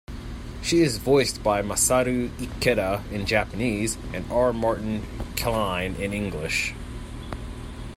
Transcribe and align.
She 0.63 0.81
is 0.81 0.97
voiced 0.97 1.43
by 1.43 1.61
Masaru 1.61 2.29
Ikeda 2.37 3.07
in 3.11 3.27
Japanese 3.27 3.99
and 4.15 4.25
R. 4.31 4.51
Martin 4.51 5.03
Klein 5.35 5.93
in 5.97 6.11
English. 6.11 6.73